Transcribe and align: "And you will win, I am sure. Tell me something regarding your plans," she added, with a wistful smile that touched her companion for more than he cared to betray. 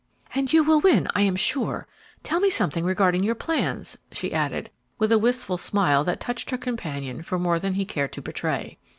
"And 0.33 0.51
you 0.51 0.63
will 0.63 0.79
win, 0.79 1.07
I 1.13 1.21
am 1.21 1.35
sure. 1.35 1.87
Tell 2.23 2.39
me 2.39 2.49
something 2.49 2.83
regarding 2.83 3.21
your 3.21 3.35
plans," 3.35 3.99
she 4.11 4.33
added, 4.33 4.71
with 4.97 5.11
a 5.11 5.19
wistful 5.19 5.59
smile 5.59 6.03
that 6.05 6.19
touched 6.19 6.49
her 6.49 6.57
companion 6.57 7.21
for 7.21 7.37
more 7.37 7.59
than 7.59 7.75
he 7.75 7.85
cared 7.85 8.11
to 8.13 8.21
betray. 8.23 8.79